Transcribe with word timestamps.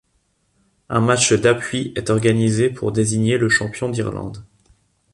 Un 0.89 0.99
match 0.99 1.31
d’appui 1.33 1.93
est 1.95 2.09
organisé 2.09 2.71
pour 2.71 2.91
désigner 2.91 3.37
le 3.37 3.49
champion 3.49 3.87
d’Irlande. 3.87 4.43